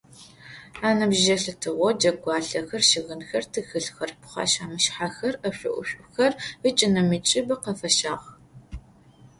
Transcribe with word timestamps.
Аныбжь 0.87 1.25
елъытыгъэу 1.35 1.93
джэгуалъэхэр, 1.99 2.83
щыгъынхэр, 2.89 3.43
тхылъхэр, 3.51 4.11
пхъэшъхьэ-мышъхьэхэр, 4.21 5.33
ӏэшӏу-ӏушӏухэр 5.41 6.33
ыкӏи 6.67 6.87
нэмыкӏыбэ 6.93 7.55
къафащагъ. 7.63 8.25